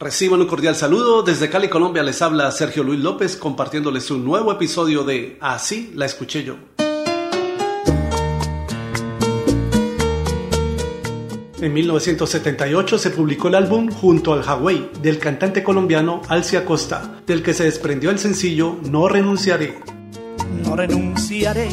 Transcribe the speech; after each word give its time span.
Reciban 0.00 0.40
un 0.40 0.46
cordial 0.46 0.74
saludo. 0.74 1.22
Desde 1.22 1.50
Cali, 1.50 1.68
Colombia, 1.68 2.02
les 2.02 2.22
habla 2.22 2.50
Sergio 2.52 2.82
Luis 2.82 2.98
López 3.00 3.36
compartiéndoles 3.36 4.10
un 4.10 4.24
nuevo 4.24 4.50
episodio 4.50 5.04
de 5.04 5.36
Así 5.42 5.92
la 5.94 6.06
escuché 6.06 6.42
yo. 6.42 6.56
En 11.60 11.74
1978 11.74 12.98
se 12.98 13.10
publicó 13.10 13.48
el 13.48 13.56
álbum 13.56 13.90
Junto 13.90 14.32
al 14.32 14.42
Hawaii 14.42 14.90
del 15.02 15.18
cantante 15.18 15.62
colombiano 15.62 16.22
Alcia 16.28 16.64
Costa, 16.64 17.20
del 17.26 17.42
que 17.42 17.52
se 17.52 17.64
desprendió 17.64 18.08
el 18.08 18.18
sencillo 18.18 18.78
No 18.90 19.06
renunciaré. 19.06 19.78
No 20.64 20.76
renunciaré 20.76 21.68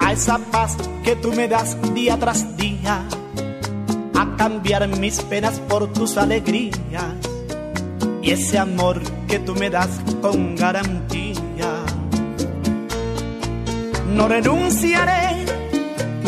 a 0.00 0.14
esa 0.14 0.38
paz 0.38 0.78
que 1.04 1.16
tú 1.16 1.34
me 1.34 1.48
das 1.48 1.76
día 1.92 2.18
tras 2.18 2.56
día 2.56 3.06
cambiar 4.36 4.88
mis 4.88 5.20
penas 5.22 5.60
por 5.60 5.92
tus 5.92 6.16
alegrías 6.16 6.72
y 8.22 8.30
ese 8.30 8.58
amor 8.58 9.00
que 9.28 9.38
tú 9.38 9.54
me 9.54 9.70
das 9.70 9.88
con 10.22 10.56
garantía. 10.56 11.34
No 14.14 14.28
renunciaré 14.28 15.44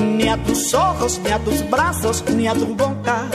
ni 0.02 0.28
a 0.28 0.36
tus 0.36 0.74
ojos, 0.74 1.20
ni 1.24 1.30
a 1.30 1.38
tus 1.38 1.68
brazos, 1.70 2.24
ni 2.34 2.46
a 2.46 2.54
tu 2.54 2.74
boca, 2.74 3.26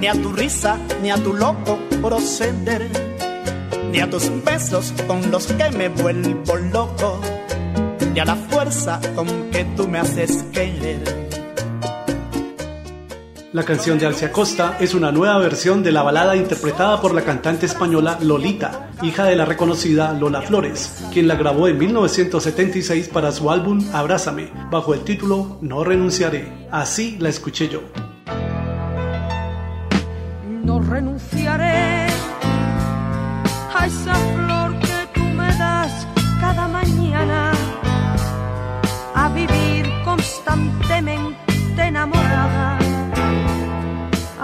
ni 0.00 0.06
a 0.06 0.12
tu 0.12 0.32
risa, 0.32 0.76
ni 1.02 1.10
a 1.10 1.16
tu 1.16 1.32
loco 1.32 1.78
proceder, 2.02 2.88
ni 3.90 4.00
a 4.00 4.10
tus 4.10 4.30
besos 4.44 4.92
con 5.06 5.30
los 5.30 5.46
que 5.46 5.70
me 5.70 5.88
vuelvo 5.88 6.56
loco, 6.56 7.20
ni 8.12 8.20
a 8.20 8.24
la 8.24 8.36
fuerza 8.36 9.00
con 9.14 9.50
que 9.50 9.64
tú 9.76 9.88
me 9.88 9.98
haces 9.98 10.44
querer. 10.52 11.27
La 13.50 13.62
canción 13.62 13.98
de 13.98 14.04
Alcia 14.04 14.30
Costa 14.30 14.76
es 14.78 14.92
una 14.92 15.10
nueva 15.10 15.38
versión 15.38 15.82
de 15.82 15.90
la 15.90 16.02
balada 16.02 16.36
interpretada 16.36 17.00
por 17.00 17.14
la 17.14 17.22
cantante 17.22 17.64
española 17.64 18.18
Lolita, 18.20 18.90
hija 19.00 19.24
de 19.24 19.36
la 19.36 19.46
reconocida 19.46 20.12
Lola 20.12 20.42
Flores, 20.42 21.02
quien 21.14 21.26
la 21.26 21.34
grabó 21.34 21.66
en 21.66 21.78
1976 21.78 23.08
para 23.08 23.32
su 23.32 23.50
álbum 23.50 23.82
Abrázame, 23.94 24.52
bajo 24.70 24.92
el 24.92 25.00
título 25.00 25.56
No 25.62 25.82
renunciaré. 25.82 26.68
Así 26.70 27.16
la 27.20 27.30
escuché 27.30 27.70
yo. 27.70 27.80
No 30.62 30.82
renunciaré 30.82 32.06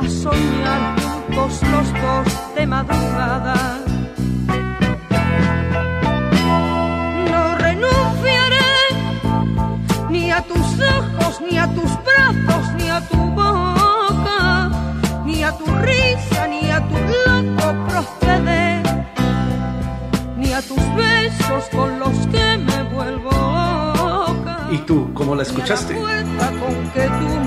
soñar 0.08 0.94
juntos 1.00 1.60
los 1.70 1.92
dos 1.92 2.54
de 2.54 2.66
madrugada. 2.66 3.54
No 7.30 7.54
renunciaré 7.56 8.72
ni 10.10 10.30
a 10.30 10.42
tus 10.42 10.66
ojos, 10.98 11.40
ni 11.40 11.58
a 11.58 11.66
tus 11.74 11.90
brazos, 12.04 12.74
ni 12.76 12.88
a 12.88 13.00
tu 13.08 13.16
boca, 13.16 14.70
ni 15.24 15.42
a 15.42 15.52
tu 15.52 15.66
risa, 15.66 16.46
ni 16.48 16.70
a 16.70 16.80
tu 16.88 16.94
loco 16.94 17.74
proceder, 17.88 18.82
ni 20.36 20.52
a 20.52 20.62
tus 20.62 20.84
besos 20.96 21.64
con 21.72 21.98
los 21.98 22.16
que 22.32 22.58
me 22.58 22.82
vuelvo 22.94 23.30
loca. 23.30 24.68
¿Y 24.70 24.78
tú 24.78 25.10
cómo 25.14 25.34
la 25.34 25.42
escuchaste? 25.42 25.94
Ni 25.94 26.00
a 26.00 26.22
la 26.22 26.50
con 26.60 26.90
que 26.92 27.02
tú. 27.02 27.43